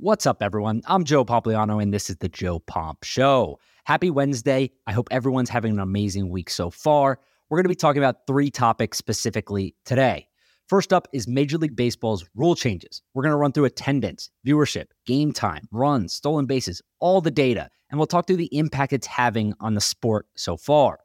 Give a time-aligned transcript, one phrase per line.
[0.00, 0.82] What's up, everyone?
[0.86, 3.58] I'm Joe Pompliano, and this is the Joe Pomp Show.
[3.82, 4.70] Happy Wednesday.
[4.86, 7.18] I hope everyone's having an amazing week so far.
[7.48, 10.28] We're going to be talking about three topics specifically today.
[10.68, 13.02] First up is Major League Baseball's rule changes.
[13.12, 17.68] We're going to run through attendance, viewership, game time, runs, stolen bases, all the data,
[17.90, 21.00] and we'll talk through the impact it's having on the sport so far.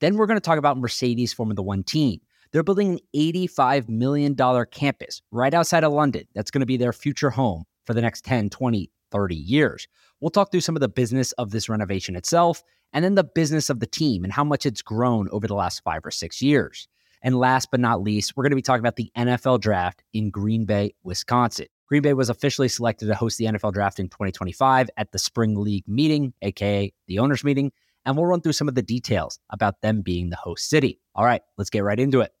[0.00, 2.20] Then we're going to talk about Mercedes Formula One team.
[2.52, 4.36] They're building an $85 million
[4.70, 6.28] campus right outside of London.
[6.32, 9.88] That's going to be their future home for the next 10, 20, 30 years.
[10.20, 12.62] We'll talk through some of the business of this renovation itself
[12.92, 15.82] and then the business of the team and how much it's grown over the last
[15.82, 16.88] five or six years.
[17.22, 20.30] And last but not least, we're going to be talking about the NFL draft in
[20.30, 21.66] Green Bay, Wisconsin.
[21.88, 25.54] Green Bay was officially selected to host the NFL draft in 2025 at the Spring
[25.54, 27.72] League meeting, aka the owners' meeting,
[28.04, 31.00] and we'll run through some of the details about them being the host city.
[31.14, 32.32] All right, let's get right into it.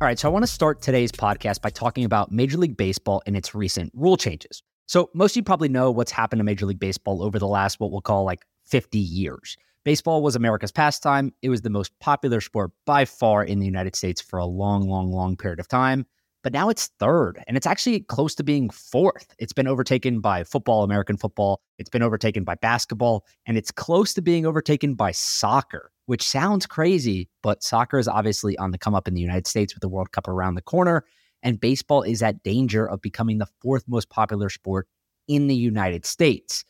[0.00, 3.20] All right, so I want to start today's podcast by talking about Major League Baseball
[3.26, 4.62] and its recent rule changes.
[4.86, 7.80] So, most of you probably know what's happened to Major League Baseball over the last,
[7.80, 9.56] what we'll call like 50 years.
[9.82, 11.34] Baseball was America's pastime.
[11.42, 14.88] It was the most popular sport by far in the United States for a long,
[14.88, 16.06] long, long period of time.
[16.44, 19.34] But now it's third, and it's actually close to being fourth.
[19.40, 21.60] It's been overtaken by football, American football.
[21.76, 26.64] It's been overtaken by basketball, and it's close to being overtaken by soccer which sounds
[26.64, 29.90] crazy, but soccer is obviously on the come up in the United States with the
[29.90, 31.04] World Cup around the corner.
[31.42, 34.88] And baseball is at danger of becoming the fourth most popular sport
[35.28, 36.64] in the United States.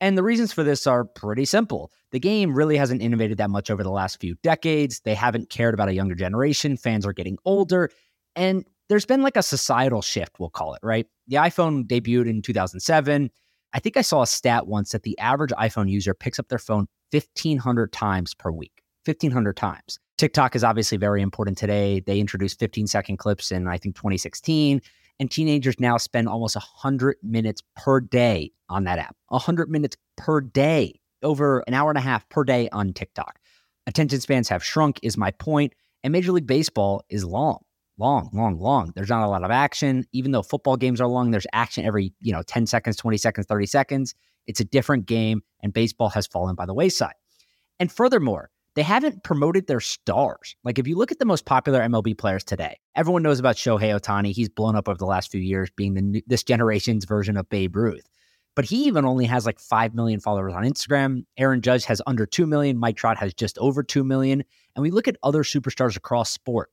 [0.00, 1.90] And the reasons for this are pretty simple.
[2.12, 5.00] The game really hasn't innovated that much over the last few decades.
[5.00, 6.76] They haven't cared about a younger generation.
[6.76, 7.90] Fans are getting older.
[8.36, 11.08] And there's been like a societal shift, we'll call it, right?
[11.26, 13.28] The iPhone debuted in 2007.
[13.72, 16.60] I think I saw a stat once that the average iPhone user picks up their
[16.60, 18.73] phone 1,500 times per week.
[19.04, 19.98] 1,500 times.
[20.16, 22.00] TikTok is obviously very important today.
[22.00, 24.80] They introduced 15 second clips in, I think, 2016.
[25.20, 29.16] And teenagers now spend almost 100 minutes per day on that app.
[29.28, 33.38] 100 minutes per day, over an hour and a half per day on TikTok.
[33.86, 35.74] Attention spans have shrunk, is my point.
[36.02, 37.58] And Major League Baseball is long,
[37.98, 38.92] long, long, long.
[38.94, 40.04] There's not a lot of action.
[40.12, 43.46] Even though football games are long, there's action every, you know, 10 seconds, 20 seconds,
[43.46, 44.14] 30 seconds.
[44.46, 47.14] It's a different game, and baseball has fallen by the wayside.
[47.80, 50.56] And furthermore, they haven't promoted their stars.
[50.64, 53.98] Like if you look at the most popular MLB players today, everyone knows about Shohei
[53.98, 54.32] Ohtani.
[54.32, 57.48] He's blown up over the last few years, being the new, this generation's version of
[57.48, 58.08] Babe Ruth.
[58.56, 61.24] But he even only has like 5 million followers on Instagram.
[61.36, 62.78] Aaron Judge has under 2 million.
[62.78, 64.44] Mike Trout has just over 2 million.
[64.74, 66.70] And we look at other superstars across sport.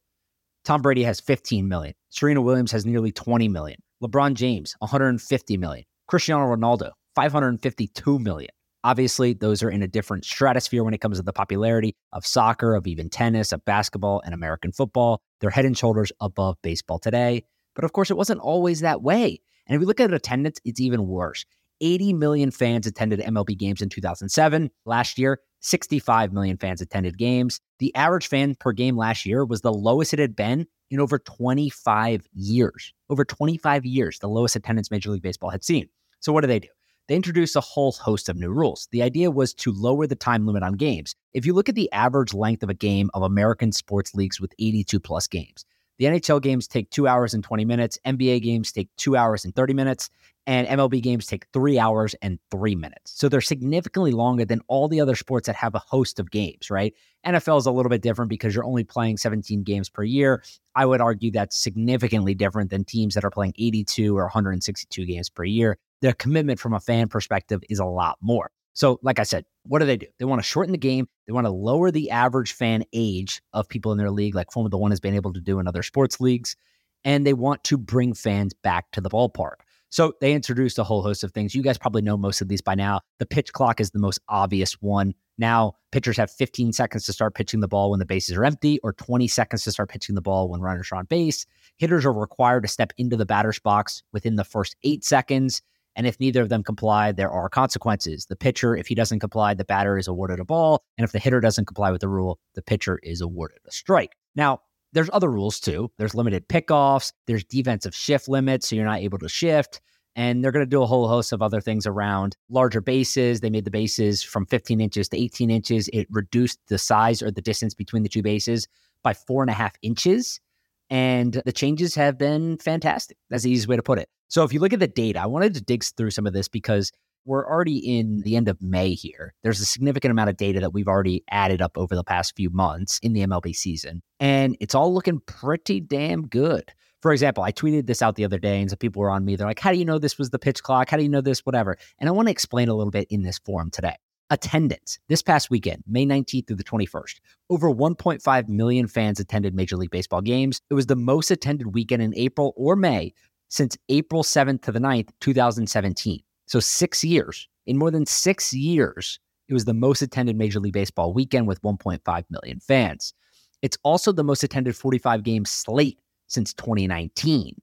[0.63, 1.95] Tom Brady has 15 million.
[2.09, 3.79] Serena Williams has nearly 20 million.
[4.03, 5.85] LeBron James, 150 million.
[6.07, 8.51] Cristiano Ronaldo, 552 million.
[8.83, 12.75] Obviously, those are in a different stratosphere when it comes to the popularity of soccer,
[12.75, 15.21] of even tennis, of basketball, and American football.
[15.39, 17.43] They're head and shoulders above baseball today.
[17.75, 19.39] But of course, it wasn't always that way.
[19.67, 21.45] And if we look at attendance, it's even worse.
[21.79, 24.69] 80 million fans attended MLB games in 2007.
[24.85, 27.59] Last year, 65 million fans attended games.
[27.79, 31.19] The average fan per game last year was the lowest it had been in over
[31.19, 32.93] 25 years.
[33.09, 35.87] Over 25 years, the lowest attendance Major League Baseball had seen.
[36.19, 36.67] So, what do they do?
[37.11, 38.87] They introduced a whole host of new rules.
[38.93, 41.13] The idea was to lower the time limit on games.
[41.33, 44.53] If you look at the average length of a game of American sports leagues with
[44.59, 45.65] 82 plus games,
[46.01, 49.53] the NHL games take two hours and 20 minutes, NBA games take two hours and
[49.53, 50.09] 30 minutes,
[50.47, 53.11] and MLB games take three hours and three minutes.
[53.11, 56.71] So they're significantly longer than all the other sports that have a host of games,
[56.71, 56.95] right?
[57.23, 60.41] NFL is a little bit different because you're only playing 17 games per year.
[60.73, 65.29] I would argue that's significantly different than teams that are playing 82 or 162 games
[65.29, 68.51] per year their commitment from a fan perspective is a lot more.
[68.73, 70.07] So, like I said, what do they do?
[70.17, 71.07] They want to shorten the game.
[71.27, 74.77] They want to lower the average fan age of people in their league, like Formula
[74.77, 76.55] One has been able to do in other sports leagues.
[77.03, 79.55] And they want to bring fans back to the ballpark.
[79.89, 81.53] So they introduced a whole host of things.
[81.53, 83.01] You guys probably know most of these by now.
[83.19, 85.13] The pitch clock is the most obvious one.
[85.37, 88.79] Now, pitchers have 15 seconds to start pitching the ball when the bases are empty,
[88.83, 91.45] or 20 seconds to start pitching the ball when runners are on base.
[91.77, 95.61] Hitters are required to step into the batter's box within the first eight seconds.
[95.95, 98.25] And if neither of them comply, there are consequences.
[98.25, 100.83] The pitcher, if he doesn't comply, the batter is awarded a ball.
[100.97, 104.15] And if the hitter doesn't comply with the rule, the pitcher is awarded a strike.
[104.35, 104.61] Now,
[104.93, 105.91] there's other rules too.
[105.97, 109.81] There's limited pickoffs, there's defensive shift limits, so you're not able to shift.
[110.15, 113.39] And they're going to do a whole host of other things around larger bases.
[113.39, 115.89] They made the bases from 15 inches to 18 inches.
[115.93, 118.67] It reduced the size or the distance between the two bases
[119.03, 120.41] by four and a half inches.
[120.89, 123.17] And the changes have been fantastic.
[123.29, 124.09] That's the easiest way to put it.
[124.31, 126.47] So if you look at the data, I wanted to dig through some of this
[126.47, 126.93] because
[127.25, 129.33] we're already in the end of May here.
[129.43, 132.49] There's a significant amount of data that we've already added up over the past few
[132.49, 136.71] months in the MLB season, and it's all looking pretty damn good.
[137.01, 139.35] For example, I tweeted this out the other day, and some people were on me.
[139.35, 140.89] They're like, How do you know this was the pitch clock?
[140.89, 141.45] How do you know this?
[141.45, 141.75] Whatever.
[141.99, 143.95] And I want to explain a little bit in this forum today.
[144.29, 147.19] Attendance this past weekend, May 19th through the 21st,
[147.49, 150.61] over 1.5 million fans attended Major League Baseball games.
[150.69, 153.11] It was the most attended weekend in April or May
[153.51, 156.21] since April 7th to the 9th, 2017.
[156.47, 157.47] So six years.
[157.67, 159.19] In more than six years,
[159.49, 163.13] it was the most attended Major League Baseball weekend with 1.5 million fans.
[163.61, 167.61] It's also the most attended 45 game slate since 2019.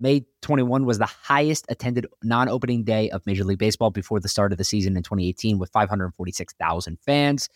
[0.00, 4.28] May 21 was the highest attended non opening day of Major League Baseball before the
[4.28, 7.48] start of the season in 2018 with 546,000 fans.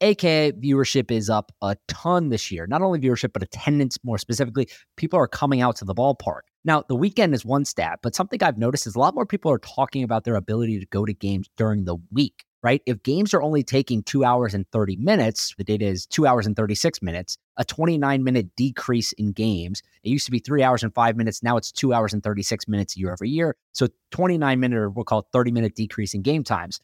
[0.00, 2.66] AKA viewership is up a ton this year.
[2.66, 4.68] Not only viewership, but attendance more specifically.
[4.96, 6.42] People are coming out to the ballpark.
[6.64, 9.50] Now, the weekend is one stat, but something I've noticed is a lot more people
[9.50, 12.82] are talking about their ability to go to games during the week right?
[12.86, 16.46] If games are only taking two hours and 30 minutes, the data is two hours
[16.46, 19.82] and 36 minutes, a 29 minute decrease in games.
[20.02, 21.42] It used to be three hours and five minutes.
[21.42, 23.56] Now it's two hours and 36 minutes year over year.
[23.72, 26.80] So 29 minute, or we'll call it 30 minute decrease in game times.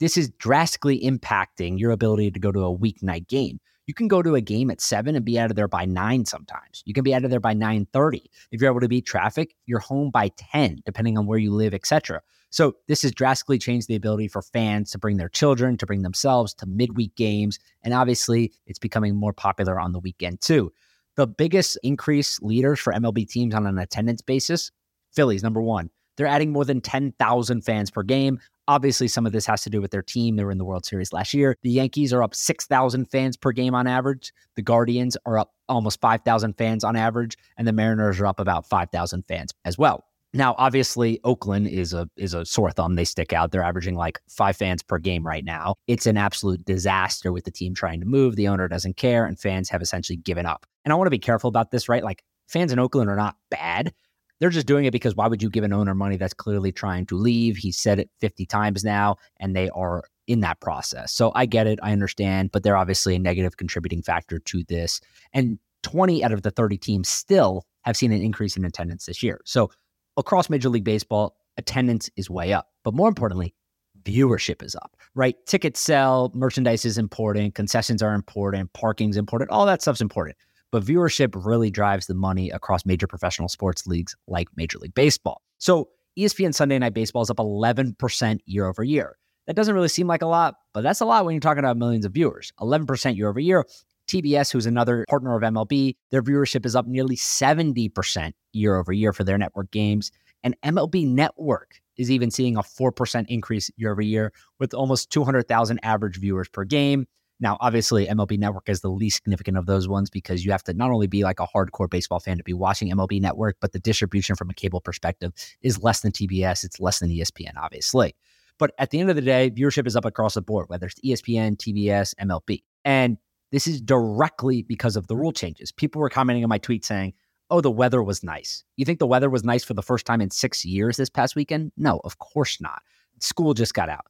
[0.00, 3.60] This is drastically impacting your ability to go to a weeknight game.
[3.86, 6.24] You can go to a game at seven and be out of there by nine
[6.24, 6.82] sometimes.
[6.86, 8.22] You can be out of there by 9:30.
[8.50, 11.74] If you're able to beat traffic, you're home by 10, depending on where you live,
[11.74, 12.22] etc.
[12.50, 16.02] So this has drastically changed the ability for fans to bring their children, to bring
[16.02, 17.58] themselves to midweek games.
[17.82, 20.72] And obviously, it's becoming more popular on the weekend too.
[21.16, 24.70] The biggest increase leaders for MLB teams on an attendance basis,
[25.12, 25.90] Phillies, number one.
[26.16, 28.38] They're adding more than 10,000 fans per game.
[28.66, 30.36] Obviously, some of this has to do with their team.
[30.36, 31.56] They were in the World Series last year.
[31.62, 34.32] The Yankees are up 6,000 fans per game on average.
[34.56, 37.36] The Guardians are up almost 5,000 fans on average.
[37.58, 40.04] And the Mariners are up about 5,000 fans as well.
[40.36, 42.96] Now, obviously, Oakland is a is a sore thumb.
[42.96, 43.52] They stick out.
[43.52, 45.76] They're averaging like five fans per game right now.
[45.86, 48.34] It's an absolute disaster with the team trying to move.
[48.34, 50.66] The owner doesn't care, and fans have essentially given up.
[50.84, 52.02] And I want to be careful about this, right?
[52.02, 53.94] Like fans in Oakland are not bad.
[54.40, 57.06] They're just doing it because why would you give an owner money that's clearly trying
[57.06, 57.56] to leave?
[57.56, 61.12] He said it 50 times now, and they are in that process.
[61.12, 61.78] So I get it.
[61.82, 65.00] I understand, but they're obviously a negative contributing factor to this.
[65.32, 69.22] And 20 out of the 30 teams still have seen an increase in attendance this
[69.22, 69.40] year.
[69.44, 69.70] So
[70.16, 72.68] across Major League Baseball, attendance is way up.
[72.82, 73.54] But more importantly,
[74.02, 75.36] viewership is up, right?
[75.46, 80.36] Tickets sell, merchandise is important, concessions are important, parking's important, all that stuff's important.
[80.74, 85.40] But viewership really drives the money across major professional sports leagues like Major League Baseball.
[85.58, 89.16] So ESPN Sunday Night Baseball is up 11% year over year.
[89.46, 91.76] That doesn't really seem like a lot, but that's a lot when you're talking about
[91.76, 92.52] millions of viewers.
[92.58, 93.64] 11% year over year.
[94.08, 99.12] TBS, who's another partner of MLB, their viewership is up nearly 70% year over year
[99.12, 100.10] for their network games.
[100.42, 105.78] And MLB Network is even seeing a 4% increase year over year with almost 200,000
[105.84, 107.06] average viewers per game.
[107.44, 110.72] Now, obviously, MLB Network is the least significant of those ones because you have to
[110.72, 113.78] not only be like a hardcore baseball fan to be watching MLB Network, but the
[113.78, 115.30] distribution from a cable perspective
[115.60, 116.64] is less than TBS.
[116.64, 118.16] It's less than ESPN, obviously.
[118.58, 120.98] But at the end of the day, viewership is up across the board, whether it's
[121.00, 122.62] ESPN, TBS, MLB.
[122.82, 123.18] And
[123.52, 125.70] this is directly because of the rule changes.
[125.70, 127.12] People were commenting on my tweet saying,
[127.50, 128.64] oh, the weather was nice.
[128.76, 131.36] You think the weather was nice for the first time in six years this past
[131.36, 131.72] weekend?
[131.76, 132.80] No, of course not.
[133.20, 134.06] School just got out.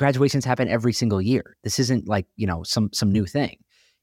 [0.00, 1.58] Graduations happen every single year.
[1.62, 3.58] This isn't like, you know, some some new thing.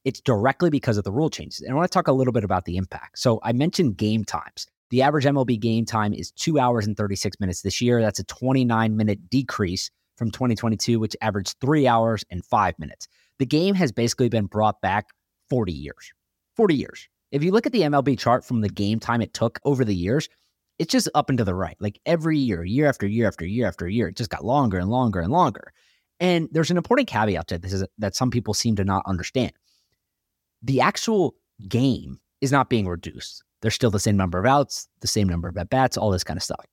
[0.06, 1.62] It's directly because of the rule changes.
[1.62, 3.18] And I want to talk a little bit about the impact.
[3.18, 4.68] So I mentioned game times.
[4.92, 8.00] The average MLB game time is two hours and 36 minutes this year.
[8.00, 13.08] That's a 29 minute decrease from 2022, which averaged three hours and five minutes.
[13.40, 15.08] The game has basically been brought back
[15.50, 16.14] 40 years.
[16.58, 17.10] 40 years.
[17.32, 19.96] If you look at the MLB chart from the game time it took over the
[19.96, 20.30] years,
[20.78, 21.76] it's just up and to the right.
[21.80, 24.92] Like every year, year after year after year after year, it just got longer and
[24.92, 25.74] longer and longer.
[26.20, 29.52] And there's an important caveat to this is that some people seem to not understand.
[30.64, 31.36] The actual
[31.68, 33.44] game is not being reduced.
[33.62, 36.24] There's still the same number of outs, the same number of at bats, all this
[36.24, 36.66] kind of stuff.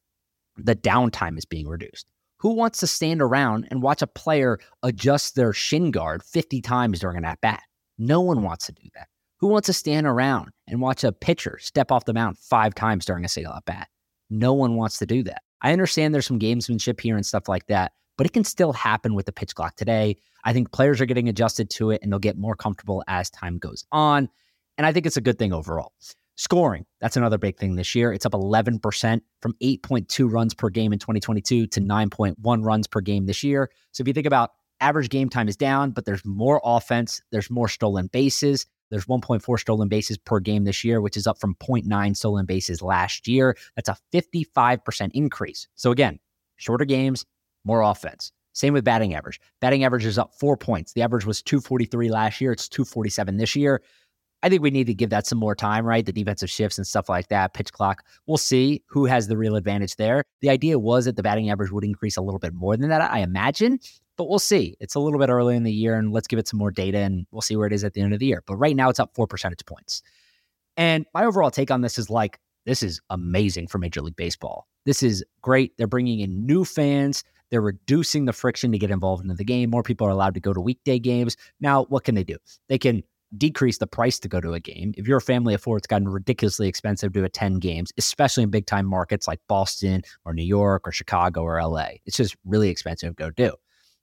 [0.56, 2.06] The downtime is being reduced.
[2.38, 7.00] Who wants to stand around and watch a player adjust their shin guard 50 times
[7.00, 7.62] during an at bat?
[7.98, 9.08] No one wants to do that.
[9.38, 13.04] Who wants to stand around and watch a pitcher step off the mound five times
[13.04, 13.88] during a single at bat?
[14.30, 15.42] No one wants to do that.
[15.62, 19.14] I understand there's some gamesmanship here and stuff like that, but it can still happen
[19.14, 20.16] with the pitch clock today.
[20.44, 23.58] I think players are getting adjusted to it and they'll get more comfortable as time
[23.58, 24.28] goes on.
[24.76, 25.92] And I think it's a good thing overall.
[26.36, 28.12] Scoring, that's another big thing this year.
[28.12, 33.26] It's up 11% from 8.2 runs per game in 2022 to 9.1 runs per game
[33.26, 33.70] this year.
[33.92, 37.50] So if you think about average game time is down, but there's more offense, there's
[37.50, 38.66] more stolen bases.
[38.90, 42.82] There's 1.4 stolen bases per game this year, which is up from 0.9 stolen bases
[42.82, 43.56] last year.
[43.76, 45.68] That's a 55% increase.
[45.74, 46.18] So again,
[46.56, 47.24] shorter games,
[47.64, 48.32] more offense.
[48.52, 49.40] Same with batting average.
[49.60, 50.92] Batting average is up four points.
[50.92, 52.52] The average was 243 last year.
[52.52, 53.82] It's 247 this year.
[54.44, 56.04] I think we need to give that some more time, right?
[56.04, 58.04] The defensive shifts and stuff like that, pitch clock.
[58.26, 60.22] We'll see who has the real advantage there.
[60.42, 63.00] The idea was that the batting average would increase a little bit more than that,
[63.00, 63.80] I imagine,
[64.18, 64.76] but we'll see.
[64.80, 66.98] It's a little bit early in the year, and let's give it some more data
[66.98, 68.42] and we'll see where it is at the end of the year.
[68.46, 70.02] But right now, it's up four percentage points.
[70.76, 74.66] And my overall take on this is like, this is amazing for Major League Baseball.
[74.84, 75.76] This is great.
[75.78, 77.24] They're bringing in new fans.
[77.54, 79.70] They're reducing the friction to get involved in the game.
[79.70, 81.36] More people are allowed to go to weekday games.
[81.60, 82.36] Now, what can they do?
[82.68, 83.04] They can
[83.38, 84.92] decrease the price to go to a game.
[84.96, 88.50] If you're a family of four, it's gotten ridiculously expensive to attend games, especially in
[88.50, 91.90] big time markets like Boston or New York or Chicago or LA.
[92.06, 93.52] It's just really expensive to go do.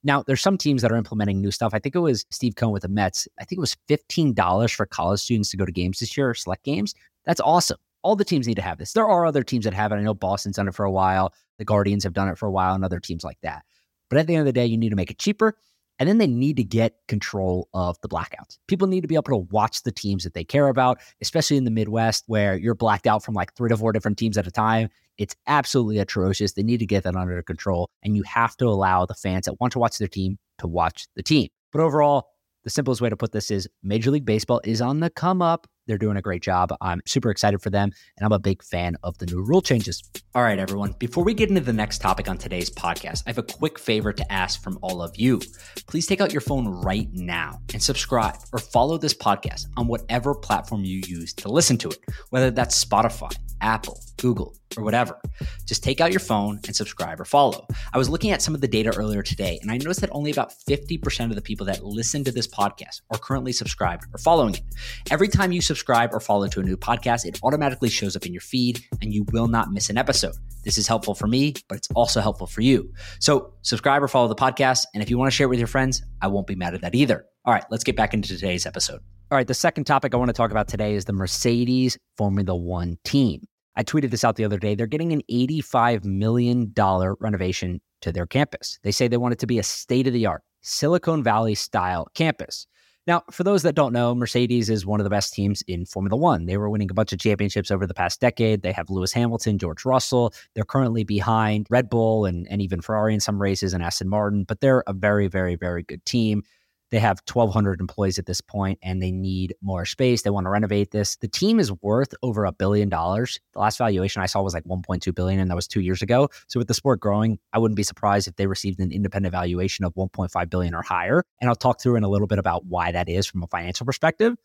[0.02, 1.74] Now, there's some teams that are implementing new stuff.
[1.74, 3.28] I think it was Steve Cohen with the Mets.
[3.38, 6.64] I think it was $15 for college students to go to games this year, select
[6.64, 6.94] games.
[7.26, 7.76] That's awesome.
[8.02, 8.92] All the teams need to have this.
[8.92, 9.96] There are other teams that have it.
[9.96, 11.32] I know Boston's done it for a while.
[11.58, 13.64] The Guardians have done it for a while, and other teams like that.
[14.10, 15.56] But at the end of the day, you need to make it cheaper.
[15.98, 18.58] And then they need to get control of the blackouts.
[18.66, 21.64] People need to be able to watch the teams that they care about, especially in
[21.64, 24.50] the Midwest where you're blacked out from like three to four different teams at a
[24.50, 24.88] time.
[25.18, 26.54] It's absolutely atrocious.
[26.54, 27.88] They need to get that under control.
[28.02, 31.06] And you have to allow the fans that want to watch their team to watch
[31.14, 31.48] the team.
[31.70, 32.28] But overall,
[32.64, 35.66] the simplest way to put this is Major League Baseball is on the come up.
[35.86, 36.74] They're doing a great job.
[36.80, 40.02] I'm super excited for them, and I'm a big fan of the new rule changes.
[40.34, 40.94] All right, everyone.
[40.98, 44.12] Before we get into the next topic on today's podcast, I have a quick favor
[44.12, 45.40] to ask from all of you.
[45.88, 50.34] Please take out your phone right now and subscribe or follow this podcast on whatever
[50.34, 51.98] platform you use to listen to it,
[52.30, 55.20] whether that's Spotify, Apple, Google, or whatever.
[55.66, 57.66] Just take out your phone and subscribe or follow.
[57.92, 60.30] I was looking at some of the data earlier today, and I noticed that only
[60.30, 64.54] about 50% of the people that listen to this podcast are currently subscribed or following
[64.54, 64.62] it.
[65.10, 65.71] Every time you subscribe
[66.12, 69.24] or follow to a new podcast, it automatically shows up in your feed, and you
[69.32, 70.34] will not miss an episode.
[70.64, 72.92] This is helpful for me, but it's also helpful for you.
[73.18, 75.68] So subscribe or follow the podcast, and if you want to share it with your
[75.68, 77.26] friends, I won't be mad at that either.
[77.44, 79.00] All right, let's get back into today's episode.
[79.30, 82.54] All right, the second topic I want to talk about today is the Mercedes Formula
[82.54, 83.46] One team.
[83.74, 84.74] I tweeted this out the other day.
[84.74, 88.78] They're getting an $85 million renovation to their campus.
[88.82, 92.08] They say they want it to be a state of the art, Silicon Valley style
[92.14, 92.66] campus.
[93.06, 96.16] Now, for those that don't know, Mercedes is one of the best teams in Formula
[96.16, 96.46] One.
[96.46, 98.62] They were winning a bunch of championships over the past decade.
[98.62, 100.32] They have Lewis Hamilton, George Russell.
[100.54, 104.44] They're currently behind Red Bull and, and even Ferrari in some races and Aston Martin,
[104.44, 106.44] but they're a very, very, very good team.
[106.92, 110.22] They have 1,200 employees at this point and they need more space.
[110.22, 111.16] They want to renovate this.
[111.16, 113.40] The team is worth over a billion dollars.
[113.54, 116.28] The last valuation I saw was like 1.2 billion, and that was two years ago.
[116.48, 119.86] So with the sport growing, I wouldn't be surprised if they received an independent valuation
[119.86, 121.24] of 1.5 billion or higher.
[121.40, 123.86] And I'll talk through in a little bit about why that is from a financial
[123.86, 124.36] perspective.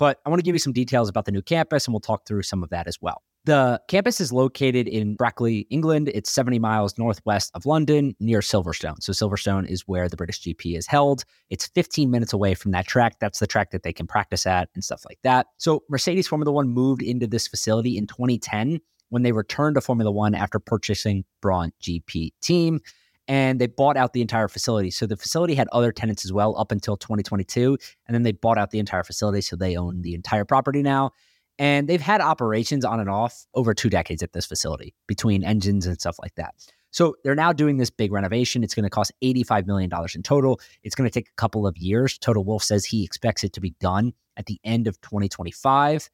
[0.00, 2.26] But I want to give you some details about the new campus, and we'll talk
[2.26, 3.22] through some of that as well.
[3.44, 6.10] The campus is located in Brackley, England.
[6.14, 9.02] It's 70 miles northwest of London near Silverstone.
[9.02, 11.24] So, Silverstone is where the British GP is held.
[11.50, 13.16] It's 15 minutes away from that track.
[13.20, 15.48] That's the track that they can practice at and stuff like that.
[15.58, 18.80] So, Mercedes Formula One moved into this facility in 2010
[19.10, 22.80] when they returned to Formula One after purchasing Brawn GP team.
[23.30, 24.90] And they bought out the entire facility.
[24.90, 27.78] So the facility had other tenants as well up until 2022.
[28.08, 29.40] And then they bought out the entire facility.
[29.40, 31.12] So they own the entire property now.
[31.56, 35.86] And they've had operations on and off over two decades at this facility between engines
[35.86, 36.54] and stuff like that.
[36.90, 38.64] So they're now doing this big renovation.
[38.64, 40.60] It's going to cost $85 million in total.
[40.82, 42.18] It's going to take a couple of years.
[42.18, 46.10] Toto Wolff says he expects it to be done at the end of 2025.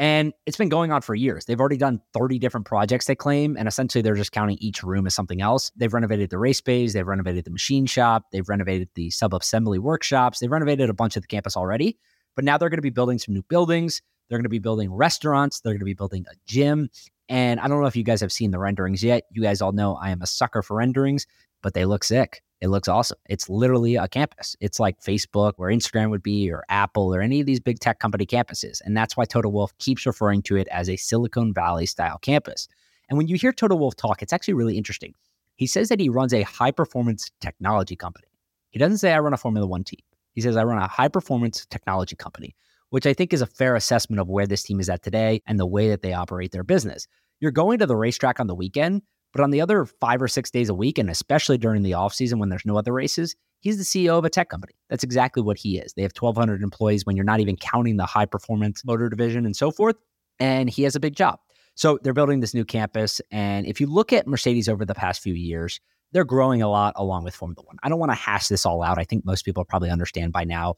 [0.00, 1.44] And it's been going on for years.
[1.44, 5.06] They've already done 30 different projects, they claim, and essentially they're just counting each room
[5.06, 5.70] as something else.
[5.76, 9.78] They've renovated the race bays, they've renovated the machine shop, they've renovated the sub assembly
[9.78, 11.98] workshops, they've renovated a bunch of the campus already.
[12.34, 14.00] But now they're going to be building some new buildings.
[14.30, 15.60] They're going to be building restaurants.
[15.60, 16.88] They're going to be building a gym.
[17.28, 19.24] And I don't know if you guys have seen the renderings yet.
[19.32, 21.26] You guys all know I am a sucker for renderings,
[21.62, 22.42] but they look sick.
[22.60, 23.18] It looks awesome.
[23.28, 24.54] It's literally a campus.
[24.60, 27.98] It's like Facebook or Instagram would be, or Apple, or any of these big tech
[28.00, 28.80] company campuses.
[28.84, 32.68] And that's why Toto Wolff keeps referring to it as a Silicon Valley style campus.
[33.08, 35.14] And when you hear Toto Wolff talk, it's actually really interesting.
[35.56, 38.28] He says that he runs a high performance technology company.
[38.70, 40.00] He doesn't say I run a Formula One team.
[40.32, 42.54] He says I run a high performance technology company
[42.90, 45.58] which I think is a fair assessment of where this team is at today and
[45.58, 47.06] the way that they operate their business.
[47.38, 49.02] You're going to the racetrack on the weekend,
[49.32, 52.38] but on the other five or six days a week, and especially during the offseason
[52.38, 54.74] when there's no other races, he's the CEO of a tech company.
[54.88, 55.92] That's exactly what he is.
[55.92, 59.56] They have 1,200 employees when you're not even counting the high performance motor division and
[59.56, 59.96] so forth.
[60.38, 61.38] And he has a big job.
[61.74, 63.20] So they're building this new campus.
[63.30, 65.80] And if you look at Mercedes over the past few years,
[66.12, 67.76] they're growing a lot along with Formula One.
[67.82, 68.98] I don't want to hash this all out.
[68.98, 70.76] I think most people probably understand by now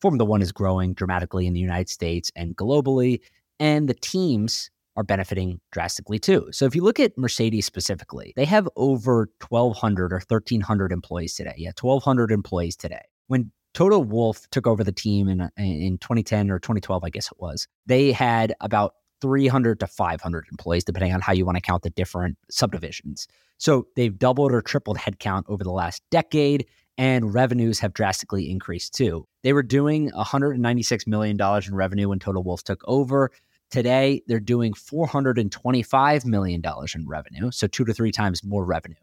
[0.00, 3.20] Formula One is growing dramatically in the United States and globally.
[3.58, 6.48] And the teams are benefiting drastically too.
[6.52, 11.54] So if you look at Mercedes specifically, they have over 1,200 or 1,300 employees today.
[11.56, 13.02] Yeah, 1,200 employees today.
[13.26, 17.40] When Toto Wolff took over the team in in 2010 or 2012, I guess it
[17.40, 17.66] was.
[17.86, 21.90] They had about 300 to 500 employees, depending on how you want to count the
[21.90, 23.26] different subdivisions.
[23.58, 26.66] So they've doubled or tripled headcount over the last decade,
[26.98, 29.26] and revenues have drastically increased too.
[29.42, 33.30] They were doing $196 million in revenue when Toto Wolff took over.
[33.70, 36.62] Today, they're doing $425 million
[36.94, 38.94] in revenue, so two to three times more revenue.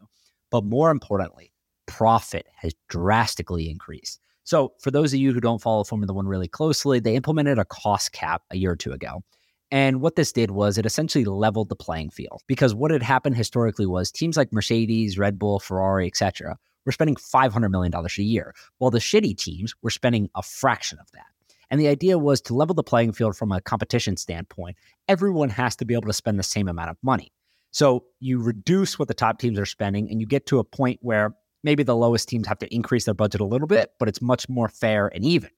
[0.50, 1.52] But more importantly,
[1.86, 4.20] profit has drastically increased.
[4.44, 7.64] So, for those of you who don't follow Formula One really closely, they implemented a
[7.64, 9.22] cost cap a year or two ago.
[9.70, 13.36] And what this did was it essentially leveled the playing field because what had happened
[13.36, 18.54] historically was teams like Mercedes, Red Bull, Ferrari, etc., were spending $500 million a year,
[18.78, 21.26] while the shitty teams were spending a fraction of that.
[21.72, 24.76] And the idea was to level the playing field from a competition standpoint.
[25.08, 27.32] Everyone has to be able to spend the same amount of money.
[27.70, 30.98] So you reduce what the top teams are spending and you get to a point
[31.00, 34.20] where maybe the lowest teams have to increase their budget a little bit, but it's
[34.20, 35.48] much more fair and even.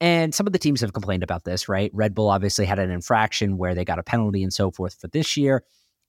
[0.00, 1.90] And some of the teams have complained about this, right?
[1.92, 5.08] Red Bull obviously had an infraction where they got a penalty and so forth for
[5.08, 5.64] this year.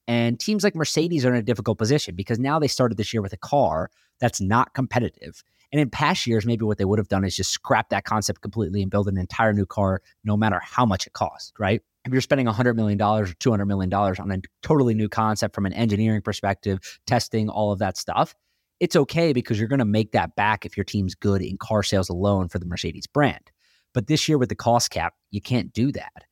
[0.07, 3.21] And teams like Mercedes are in a difficult position because now they started this year
[3.23, 5.43] with a car that's not competitive.
[5.73, 8.41] And in past years, maybe what they would have done is just scrap that concept
[8.41, 11.81] completely and build an entire new car, no matter how much it costs, right?
[12.05, 15.73] If you're spending $100 million or $200 million on a totally new concept from an
[15.73, 18.35] engineering perspective, testing, all of that stuff,
[18.79, 21.81] it's okay because you're going to make that back if your team's good in car
[21.81, 23.51] sales alone for the Mercedes brand.
[23.95, 26.25] But this year with the cost cap, you can't do that.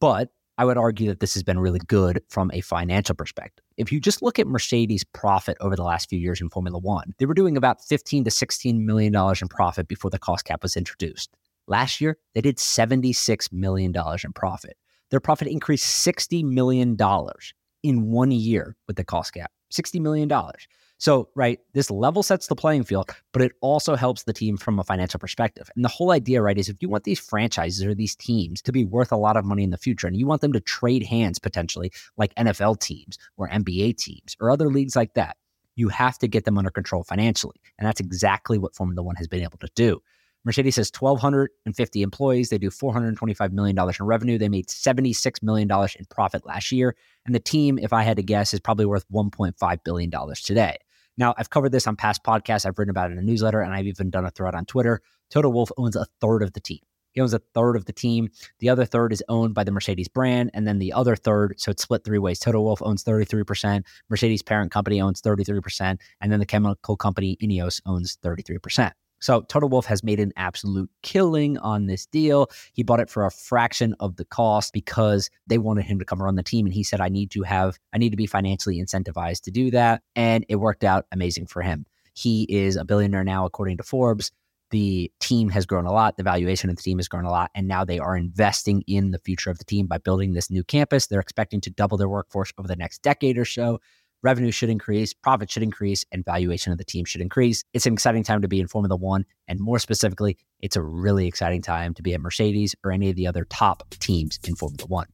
[0.00, 3.64] But I would argue that this has been really good from a financial perspective.
[3.76, 7.14] If you just look at Mercedes' profit over the last few years in Formula One,
[7.18, 10.64] they were doing about 15 to 16 million dollars in profit before the cost cap
[10.64, 11.30] was introduced.
[11.68, 14.76] Last year, they did 76 million dollars in profit.
[15.12, 19.52] Their profit increased 60 million dollars in one year with the cost cap.
[19.70, 20.66] 60 million dollars.
[21.00, 24.80] So, right, this level sets the playing field, but it also helps the team from
[24.80, 25.70] a financial perspective.
[25.76, 28.72] And the whole idea, right, is if you want these franchises or these teams to
[28.72, 31.04] be worth a lot of money in the future and you want them to trade
[31.04, 35.36] hands potentially like NFL teams or NBA teams or other leagues like that,
[35.76, 37.60] you have to get them under control financially.
[37.78, 40.02] And that's exactly what Formula One has been able to do.
[40.44, 42.48] Mercedes has 1,250 employees.
[42.48, 44.38] They do $425 million in revenue.
[44.38, 46.96] They made $76 million in profit last year.
[47.26, 50.10] And the team, if I had to guess, is probably worth $1.5 billion
[50.42, 50.78] today.
[51.18, 52.64] Now, I've covered this on past podcasts.
[52.64, 55.02] I've written about it in a newsletter, and I've even done a thread on Twitter.
[55.30, 56.78] Toto Wolff owns a third of the team.
[57.10, 58.28] He owns a third of the team.
[58.60, 60.50] The other third is owned by the Mercedes brand.
[60.54, 62.38] And then the other third, so it's split three ways.
[62.38, 67.80] Toto Wolff owns 33%, Mercedes parent company owns 33%, and then the chemical company Ineos
[67.84, 68.92] owns 33%.
[69.20, 72.50] So Toto Wolff has made an absolute killing on this deal.
[72.72, 76.22] He bought it for a fraction of the cost because they wanted him to come
[76.22, 76.66] run the team.
[76.66, 79.70] And he said, I need to have, I need to be financially incentivized to do
[79.72, 80.02] that.
[80.14, 81.86] And it worked out amazing for him.
[82.14, 84.32] He is a billionaire now, according to Forbes.
[84.70, 86.16] The team has grown a lot.
[86.16, 87.50] The valuation of the team has grown a lot.
[87.54, 90.62] And now they are investing in the future of the team by building this new
[90.62, 91.06] campus.
[91.06, 93.80] They're expecting to double their workforce over the next decade or so
[94.22, 97.64] revenue should increase, profit should increase, and valuation of the team should increase.
[97.72, 99.24] It's an exciting time to be in Formula One.
[99.46, 103.16] And more specifically, it's a really exciting time to be at Mercedes or any of
[103.16, 105.06] the other top teams in Formula One.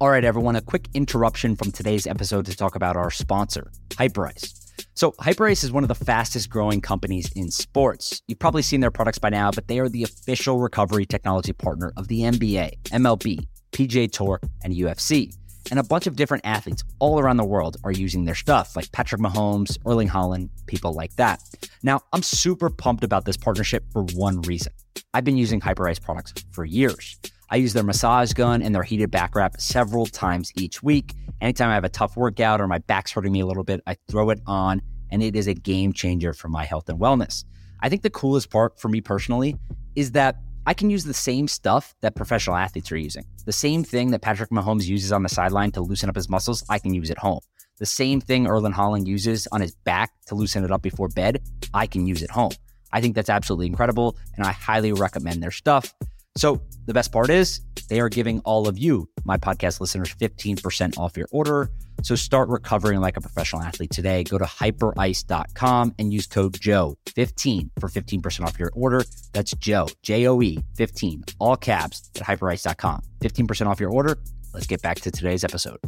[0.00, 4.62] All right, everyone, a quick interruption from today's episode to talk about our sponsor, Hyperice.
[4.94, 8.22] So, Hyperice is one of the fastest growing companies in sports.
[8.28, 11.92] You've probably seen their products by now, but they are the official recovery technology partner
[11.96, 15.34] of the NBA, MLB, PGA Tour, and UFC.
[15.70, 18.92] And a bunch of different athletes all around the world are using their stuff, like
[18.92, 21.42] Patrick Mahomes, Erling Haaland, people like that.
[21.82, 24.72] Now, I'm super pumped about this partnership for one reason.
[25.12, 27.18] I've been using Hyperice products for years.
[27.50, 31.14] I use their massage gun and their heated back wrap several times each week.
[31.40, 33.96] Anytime I have a tough workout or my back's hurting me a little bit, I
[34.08, 37.44] throw it on, and it is a game changer for my health and wellness.
[37.80, 39.56] I think the coolest part for me personally
[39.94, 40.36] is that
[40.68, 43.24] I can use the same stuff that professional athletes are using.
[43.44, 46.64] The same thing that Patrick Mahomes uses on the sideline to loosen up his muscles,
[46.68, 47.38] I can use at home.
[47.78, 51.40] The same thing Erling Haaland uses on his back to loosen it up before bed,
[51.72, 52.50] I can use at home.
[52.92, 55.94] I think that's absolutely incredible, and I highly recommend their stuff.
[56.36, 60.98] So, the best part is they are giving all of you, my podcast listeners, 15%
[60.98, 61.70] off your order.
[62.02, 64.22] So start recovering like a professional athlete today.
[64.24, 69.02] Go to hyperice.com and use code JOE15 for 15% off your order.
[69.32, 73.02] That's Joe, J O E 15, all caps at hyperice.com.
[73.20, 74.18] 15% off your order.
[74.52, 75.78] Let's get back to today's episode.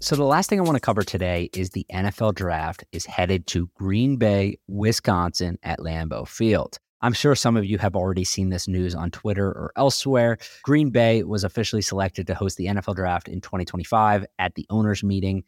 [0.00, 3.46] So, the last thing I want to cover today is the NFL draft is headed
[3.48, 6.78] to Green Bay, Wisconsin at Lambeau Field.
[7.02, 10.38] I'm sure some of you have already seen this news on Twitter or elsewhere.
[10.62, 15.02] Green Bay was officially selected to host the NFL draft in 2025 at the owners'
[15.02, 15.44] meeting.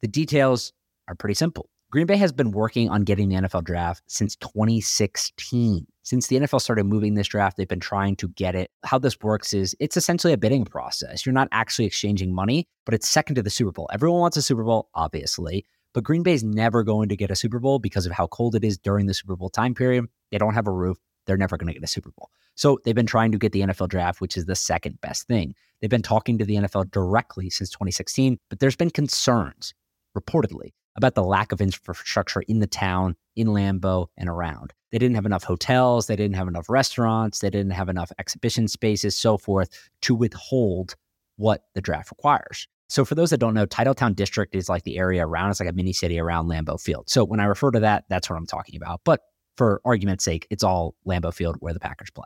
[0.00, 0.72] The details
[1.06, 1.70] are pretty simple.
[1.90, 5.86] Green Bay has been working on getting the NFL draft since 2016.
[6.02, 8.70] Since the NFL started moving this draft, they've been trying to get it.
[8.84, 11.24] How this works is it's essentially a bidding process.
[11.24, 13.88] You're not actually exchanging money, but it's second to the Super Bowl.
[13.90, 17.58] Everyone wants a Super Bowl, obviously, but Green Bay's never going to get a Super
[17.58, 20.04] Bowl because of how cold it is during the Super Bowl time period.
[20.30, 20.98] They don't have a roof.
[21.26, 22.30] They're never going to get a Super Bowl.
[22.54, 25.54] So they've been trying to get the NFL draft, which is the second best thing.
[25.80, 29.74] They've been talking to the NFL directly since 2016, but there's been concerns,
[30.16, 34.72] reportedly, about the lack of infrastructure in the town, in Lambeau, and around.
[34.90, 38.66] They didn't have enough hotels, they didn't have enough restaurants, they didn't have enough exhibition
[38.66, 39.70] spaces, so forth,
[40.02, 40.96] to withhold
[41.36, 42.66] what the draft requires.
[42.88, 45.68] So, for those that don't know, Titletown District is like the area around, it's like
[45.68, 47.08] a mini city around Lambeau Field.
[47.08, 49.02] So, when I refer to that, that's what I'm talking about.
[49.04, 49.20] But
[49.58, 52.24] for argument's sake, it's all Lambeau Field where the Packers play.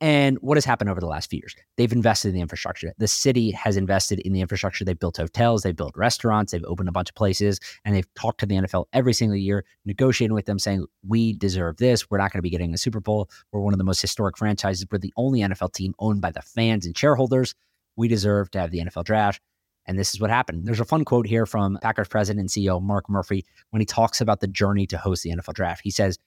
[0.00, 1.56] And what has happened over the last few years?
[1.76, 2.92] They've invested in the infrastructure.
[2.98, 4.84] The city has invested in the infrastructure.
[4.84, 8.38] They've built hotels, they've built restaurants, they've opened a bunch of places, and they've talked
[8.40, 12.08] to the NFL every single year, negotiating with them, saying, We deserve this.
[12.08, 13.28] We're not going to be getting a Super Bowl.
[13.50, 14.86] We're one of the most historic franchises.
[14.90, 17.56] We're the only NFL team owned by the fans and shareholders.
[17.96, 19.40] We deserve to have the NFL draft.
[19.88, 20.66] And this is what happened.
[20.66, 24.20] There's a fun quote here from Packers president and CEO Mark Murphy when he talks
[24.20, 25.80] about the journey to host the NFL draft.
[25.82, 26.18] He says,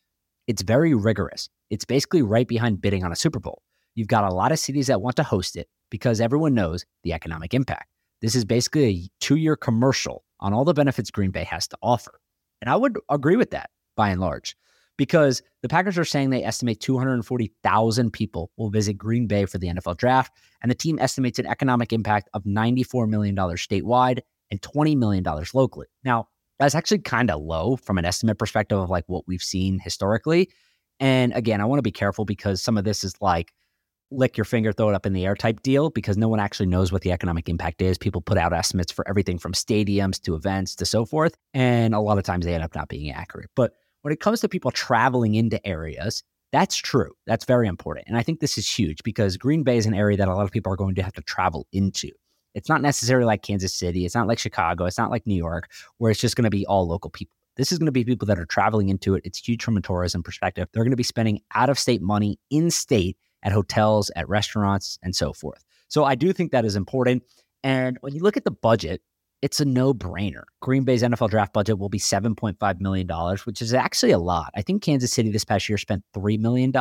[0.52, 1.48] It's very rigorous.
[1.70, 3.62] It's basically right behind bidding on a Super Bowl.
[3.96, 7.14] You've got a lot of cities that want to host it because everyone knows the
[7.14, 7.90] economic impact.
[8.20, 11.78] This is basically a two year commercial on all the benefits Green Bay has to
[11.82, 12.20] offer.
[12.60, 14.58] And I would agree with that by and large
[14.98, 19.68] because the Packers are saying they estimate 240,000 people will visit Green Bay for the
[19.68, 20.34] NFL draft.
[20.62, 24.20] And the team estimates an economic impact of $94 million statewide
[24.52, 25.88] and $20 million locally.
[26.04, 26.28] Now,
[26.62, 30.50] that's actually kind of low from an estimate perspective of like what we've seen historically.
[31.00, 33.52] And again, I want to be careful because some of this is like
[34.12, 36.68] lick your finger, throw it up in the air type deal because no one actually
[36.68, 37.98] knows what the economic impact is.
[37.98, 41.36] People put out estimates for everything from stadiums to events to so forth.
[41.56, 43.50] And a lot of times they end up not being accurate.
[43.56, 46.22] But when it comes to people traveling into areas,
[46.52, 47.14] that's true.
[47.26, 48.08] That's very important.
[48.08, 50.44] And I think this is huge because Green Bay is an area that a lot
[50.44, 52.12] of people are going to have to travel into.
[52.54, 54.06] It's not necessarily like Kansas City.
[54.06, 54.86] It's not like Chicago.
[54.86, 57.34] It's not like New York, where it's just going to be all local people.
[57.58, 59.22] This is going to be people that are traveling into it.
[59.26, 60.68] It's huge from a tourism perspective.
[60.72, 64.98] They're going to be spending out of state money in state at hotels, at restaurants,
[65.04, 65.64] and so forth.
[65.88, 67.24] So I do think that is important.
[67.64, 69.02] And when you look at the budget,
[69.42, 70.44] it's a no brainer.
[70.62, 73.08] Green Bay's NFL draft budget will be $7.5 million,
[73.46, 74.52] which is actually a lot.
[74.56, 76.72] I think Kansas City this past year spent $3 million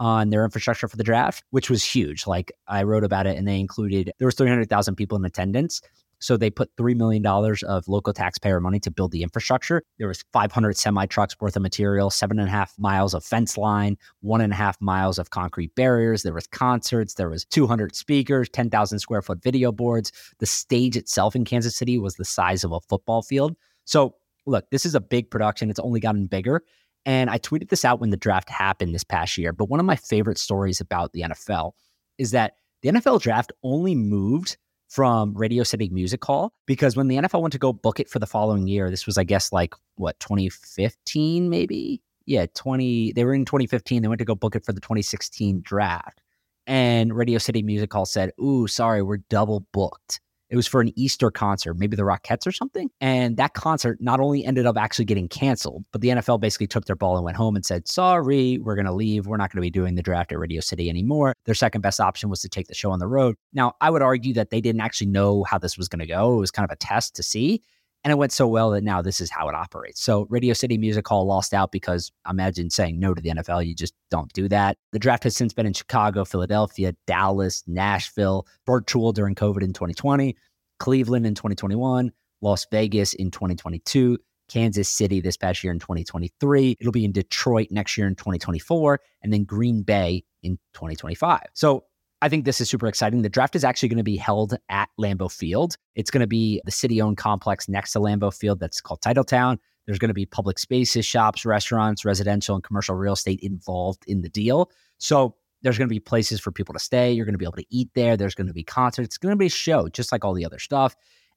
[0.00, 2.26] on their infrastructure for the draft, which was huge.
[2.26, 5.82] Like I wrote about it and they included, there was 300,000 people in attendance.
[6.22, 9.82] So they put $3 million of local taxpayer money to build the infrastructure.
[9.98, 13.56] There was 500 semi trucks worth of material, seven and a half miles of fence
[13.56, 16.22] line, one and a half miles of concrete barriers.
[16.22, 17.14] There was concerts.
[17.14, 20.12] There was 200 speakers, 10,000 square foot video boards.
[20.40, 23.56] The stage itself in Kansas City was the size of a football field.
[23.86, 24.14] So
[24.46, 25.70] look, this is a big production.
[25.70, 26.62] It's only gotten bigger.
[27.06, 29.52] And I tweeted this out when the draft happened this past year.
[29.52, 31.72] But one of my favorite stories about the NFL
[32.18, 34.56] is that the NFL draft only moved
[34.88, 38.18] from Radio City Music Hall because when the NFL went to go book it for
[38.18, 42.02] the following year, this was, I guess, like what, 2015, maybe?
[42.26, 44.02] Yeah, 20, they were in 2015.
[44.02, 46.20] They went to go book it for the 2016 draft.
[46.66, 50.20] And Radio City Music Hall said, Ooh, sorry, we're double booked.
[50.50, 52.90] It was for an Easter concert, maybe the Rockettes or something.
[53.00, 56.86] And that concert not only ended up actually getting canceled, but the NFL basically took
[56.86, 59.26] their ball and went home and said, sorry, we're going to leave.
[59.26, 61.34] We're not going to be doing the draft at Radio City anymore.
[61.44, 63.36] Their second best option was to take the show on the road.
[63.52, 66.34] Now, I would argue that they didn't actually know how this was going to go.
[66.34, 67.62] It was kind of a test to see.
[68.02, 70.02] And it went so well that now this is how it operates.
[70.02, 73.66] So Radio City Music Hall lost out because imagine saying no to the NFL.
[73.66, 74.78] You just don't do that.
[74.92, 80.34] The draft has since been in Chicago, Philadelphia, Dallas, Nashville, virtual during COVID in 2020,
[80.78, 82.10] Cleveland in 2021,
[82.40, 84.16] Las Vegas in 2022,
[84.48, 86.76] Kansas City this past year in 2023.
[86.80, 91.40] It'll be in Detroit next year in 2024, and then Green Bay in 2025.
[91.52, 91.84] So
[92.22, 93.22] I think this is super exciting.
[93.22, 95.76] The draft is actually going to be held at Lambeau Field.
[95.94, 99.58] It's going to be the city owned complex next to Lambeau Field that's called Titletown.
[99.86, 104.20] There's going to be public spaces, shops, restaurants, residential, and commercial real estate involved in
[104.20, 104.70] the deal.
[104.98, 107.10] So there's going to be places for people to stay.
[107.10, 108.16] You're going to be able to eat there.
[108.16, 109.06] There's going to be concerts.
[109.06, 110.94] It's going to be a show, just like all the other stuff.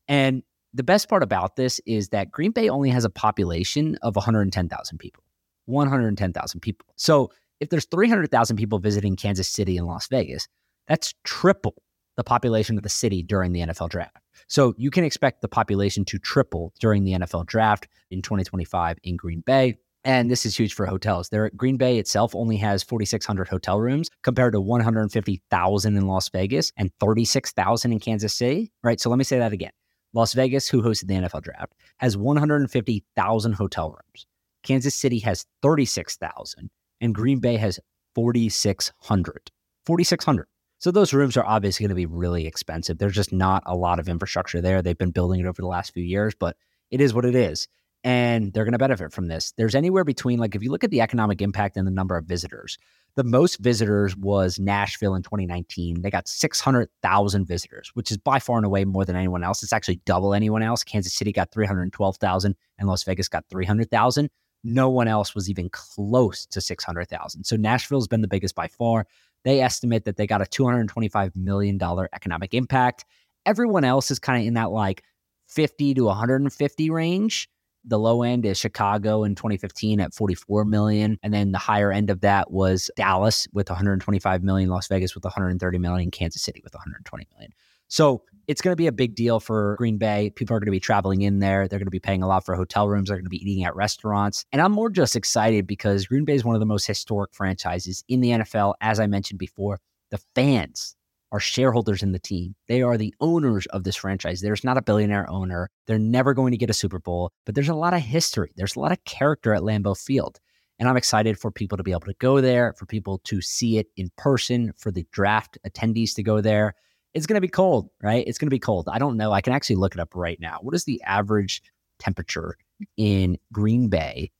[0.08, 0.44] And
[0.74, 4.98] the best part about this is that Green Bay only has a population of 110,000
[4.98, 5.24] people.
[5.66, 6.88] 110,000 people.
[6.98, 10.48] So if there's 300,000 people visiting Kansas City and Las Vegas,
[10.88, 11.76] that's triple
[12.16, 14.18] the population of the city during the NFL draft.
[14.48, 19.16] So you can expect the population to triple during the NFL draft in 2025 in
[19.16, 19.78] Green Bay.
[20.06, 21.30] And this is huge for hotels.
[21.30, 26.74] There, Green Bay itself only has 4,600 hotel rooms compared to 150,000 in Las Vegas
[26.78, 28.72] and 36,000 in Kansas City.
[28.84, 29.00] Right.
[29.00, 29.72] So let me say that again.
[30.14, 34.28] Las Vegas, who hosted the NFL draft, has 150,000 hotel rooms.
[34.62, 36.70] Kansas City has 36,000
[37.02, 37.80] and Green Bay has
[38.14, 39.52] 4,600.
[39.86, 40.48] 4,600.
[40.84, 42.98] So those rooms are obviously going to be really expensive.
[42.98, 44.82] There's just not a lot of infrastructure there.
[44.82, 46.58] They've been building it over the last few years, but
[46.92, 47.70] it is what it is.
[48.04, 49.54] And they're going to benefit from this.
[49.56, 52.26] There's anywhere between, like, if you look at the economic impact and the number of
[52.26, 52.78] visitors,
[53.16, 56.02] the most visitors was Nashville in 2019.
[56.02, 59.64] They got 600,000 visitors, which is by far and away more than anyone else.
[59.64, 60.84] It's actually double anyone else.
[60.84, 64.30] Kansas City got 312,000 and Las Vegas got 300,000
[64.64, 67.44] no one else was even close to 600,000.
[67.44, 69.06] So Nashville's been the biggest by far.
[69.44, 71.80] They estimate that they got a $225 million
[72.14, 73.06] economic impact.
[73.46, 75.04] Everyone else is kind of in that like
[75.48, 77.50] 50 to 150 range.
[77.86, 81.20] The low end is Chicago in 2015 at 44 million.
[81.22, 85.26] And then the higher end of that was Dallas with 125 million, Las Vegas with
[85.26, 87.52] 130 million, Kansas City with 120 million.
[87.90, 90.32] So it's going to be a big deal for Green Bay.
[90.36, 91.68] People are going to be traveling in there.
[91.68, 93.08] They're going to be paying a lot for hotel rooms.
[93.08, 94.46] They're going to be eating at restaurants.
[94.52, 98.04] And I'm more just excited because Green Bay is one of the most historic franchises
[98.08, 98.74] in the NFL.
[98.82, 99.80] As I mentioned before,
[100.12, 100.96] the fans
[101.32, 102.54] are shareholders in the team.
[102.68, 104.42] They are the owners of this franchise.
[104.42, 105.70] There's not a billionaire owner.
[105.88, 108.52] They're never going to get a Super Bowl, but there's a lot of history.
[108.56, 110.40] There's a lot of character at Lambeau Field.
[110.78, 113.78] And I'm excited for people to be able to go there, for people to see
[113.78, 116.76] it in person, for the draft attendees to go there
[117.14, 118.26] it's going to be cold, right?
[118.28, 118.90] It's going to be cold.
[118.92, 119.32] I don't know.
[119.32, 120.60] I can actually look it up right now.
[120.62, 121.62] What is the average
[122.00, 122.58] temperature
[122.98, 124.32] in Green Bay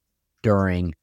[0.42, 0.96] during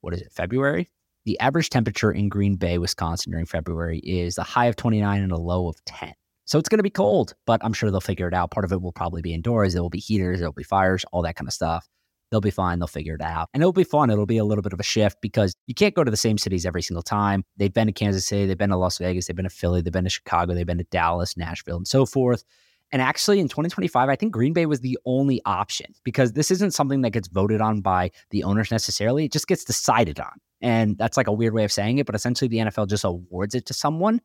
[0.00, 0.90] what is it, February?
[1.24, 5.32] The average temperature in Green Bay, Wisconsin during February is a high of 29 and
[5.32, 6.14] a low of 10.
[6.46, 8.50] So it's going to be cold, but I'm sure they'll figure it out.
[8.50, 9.74] Part of it will probably be indoors.
[9.74, 11.86] There will be heaters, there will be fires, all that kind of stuff.
[12.30, 12.78] They'll be fine.
[12.78, 13.48] They'll figure it out.
[13.54, 14.10] And it'll be fun.
[14.10, 16.38] It'll be a little bit of a shift because you can't go to the same
[16.38, 17.44] cities every single time.
[17.56, 19.92] They've been to Kansas City, they've been to Las Vegas, they've been to Philly, they've
[19.92, 22.44] been to Chicago, they've been to Dallas, Nashville, and so forth.
[22.90, 26.72] And actually, in 2025, I think Green Bay was the only option because this isn't
[26.72, 29.26] something that gets voted on by the owners necessarily.
[29.26, 30.32] It just gets decided on.
[30.62, 33.54] And that's like a weird way of saying it, but essentially the NFL just awards
[33.54, 34.20] it to someone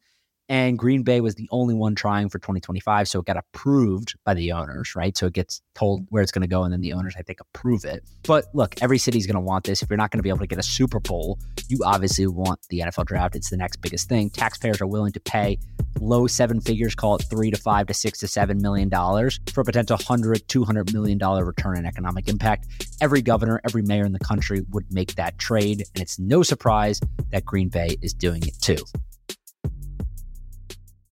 [0.49, 3.07] and Green Bay was the only one trying for 2025.
[3.07, 5.17] So it got approved by the owners, right?
[5.17, 6.07] So it gets told mm-hmm.
[6.09, 8.03] where it's going to go, and then the owners, I think, approve it.
[8.23, 9.81] But look, every city's going to want this.
[9.81, 12.59] If you're not going to be able to get a Super Bowl, you obviously want
[12.69, 13.35] the NFL draft.
[13.35, 14.29] It's the next biggest thing.
[14.29, 15.57] Taxpayers are willing to pay
[15.99, 19.61] low seven figures, call it three to five to six to seven million dollars for
[19.61, 22.67] a potential 100, 200 million dollar return in economic impact.
[23.01, 25.83] Every governor, every mayor in the country would make that trade.
[25.93, 26.99] And it's no surprise
[27.31, 28.83] that Green Bay is doing it too.